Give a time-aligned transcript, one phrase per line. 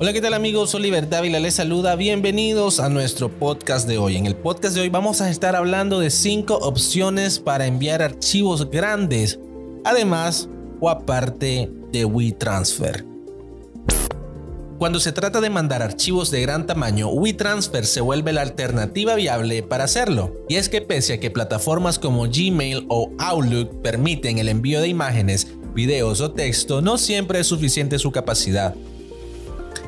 [0.00, 0.76] Hola, ¿qué tal amigos?
[0.76, 1.96] Oliver Dávila les saluda.
[1.96, 4.14] Bienvenidos a nuestro podcast de hoy.
[4.16, 8.70] En el podcast de hoy vamos a estar hablando de 5 opciones para enviar archivos
[8.70, 9.40] grandes,
[9.84, 10.48] además
[10.78, 13.04] o aparte de WeTransfer.
[14.78, 19.64] Cuando se trata de mandar archivos de gran tamaño, WeTransfer se vuelve la alternativa viable
[19.64, 20.32] para hacerlo.
[20.48, 24.86] Y es que pese a que plataformas como Gmail o Outlook permiten el envío de
[24.86, 28.76] imágenes, videos o texto, no siempre es suficiente su capacidad.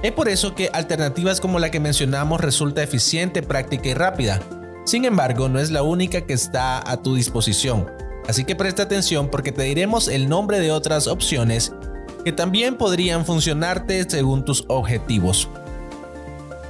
[0.03, 4.41] Es por eso que alternativas como la que mencionamos resulta eficiente, práctica y rápida.
[4.87, 7.87] Sin embargo, no es la única que está a tu disposición.
[8.27, 11.75] Así que presta atención porque te diremos el nombre de otras opciones
[12.25, 15.51] que también podrían funcionarte según tus objetivos.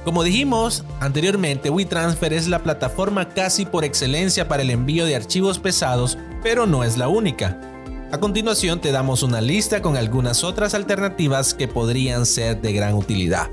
[0.03, 5.57] Como dijimos anteriormente, WeTransfer es la plataforma casi por excelencia para el envío de archivos
[5.57, 7.70] pesados, pero no es la única.
[8.11, 12.95] A continuación te damos una lista con algunas otras alternativas que podrían ser de gran
[12.95, 13.49] utilidad.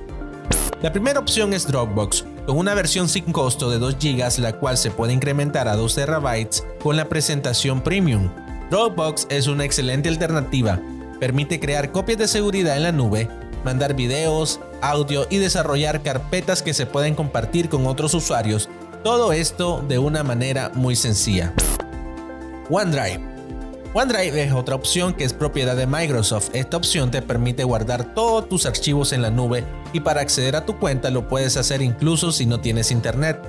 [0.83, 4.77] La primera opción es Dropbox, con una versión sin costo de 2 GB la cual
[4.77, 8.30] se puede incrementar a 2 TB con la presentación Premium.
[8.71, 10.80] Dropbox es una excelente alternativa,
[11.21, 13.29] Permite crear copias de seguridad en la nube,
[13.65, 18.69] mandar videos, audio y desarrollar carpetas que se pueden compartir con otros usuarios.
[19.02, 21.52] Todo esto de una manera muy sencilla.
[22.71, 23.38] OneDrive.
[23.95, 26.51] OneDrive es otra opción que es propiedad de Microsoft.
[26.53, 30.67] Esta opción te permite guardar todos tus archivos en la nube y para acceder a
[30.67, 33.41] tu cuenta lo puedes hacer incluso si no tienes internet.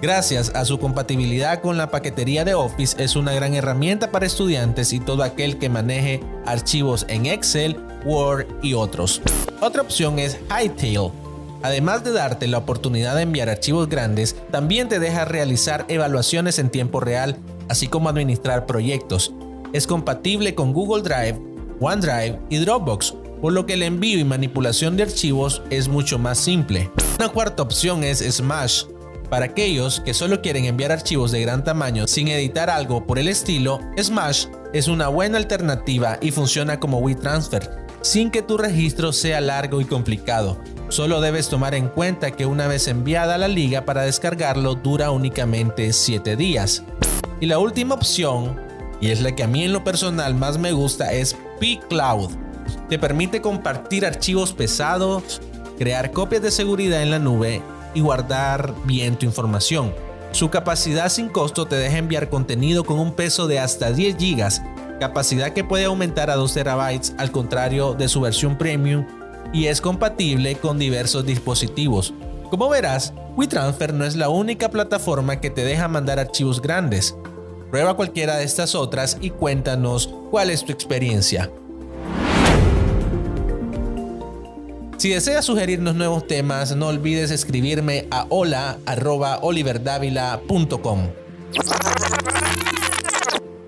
[0.00, 4.92] Gracias a su compatibilidad con la paquetería de Office es una gran herramienta para estudiantes
[4.92, 9.20] y todo aquel que maneje archivos en Excel, Word y otros.
[9.60, 11.10] Otra opción es Hightail.
[11.62, 16.70] Además de darte la oportunidad de enviar archivos grandes, también te deja realizar evaluaciones en
[16.70, 17.36] tiempo real,
[17.68, 19.34] así como administrar proyectos.
[19.72, 21.38] Es compatible con Google Drive,
[21.80, 26.38] OneDrive y Dropbox, por lo que el envío y manipulación de archivos es mucho más
[26.38, 26.90] simple.
[27.18, 28.84] Una cuarta opción es Smash.
[29.28, 33.28] Para aquellos que solo quieren enviar archivos de gran tamaño sin editar algo por el
[33.28, 39.42] estilo, Smash es una buena alternativa y funciona como WeTransfer, sin que tu registro sea
[39.42, 40.58] largo y complicado.
[40.88, 45.92] Solo debes tomar en cuenta que una vez enviada la liga para descargarlo dura únicamente
[45.92, 46.84] 7 días.
[47.40, 48.67] Y la última opción,
[49.00, 52.30] y es la que a mí en lo personal más me gusta, es pCloud.
[52.88, 55.40] Te permite compartir archivos pesados,
[55.78, 57.62] crear copias de seguridad en la nube
[57.94, 59.92] y guardar bien tu información.
[60.32, 64.98] Su capacidad sin costo te deja enviar contenido con un peso de hasta 10 GB,
[65.00, 69.06] capacidad que puede aumentar a 2 TB al contrario de su versión premium
[69.52, 72.12] y es compatible con diversos dispositivos.
[72.50, 77.16] Como verás, WeTransfer no es la única plataforma que te deja mandar archivos grandes.
[77.70, 81.50] Prueba cualquiera de estas otras y cuéntanos cuál es tu experiencia.
[84.96, 91.00] Si deseas sugerirnos nuevos temas, no olvides escribirme a hola.oliverdávila.com.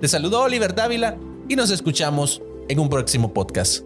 [0.00, 1.16] Te saludo Oliver Dávila
[1.48, 3.84] y nos escuchamos en un próximo podcast.